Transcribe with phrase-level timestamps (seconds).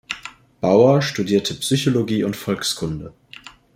[0.61, 3.13] Bauer studierte Psychologie und Volkskunde.